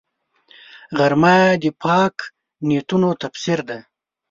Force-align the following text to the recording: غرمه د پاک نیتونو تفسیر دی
غرمه 0.97 1.37
د 1.61 1.63
پاک 1.81 2.15
نیتونو 2.67 3.09
تفسیر 3.21 3.59
دی 3.67 3.79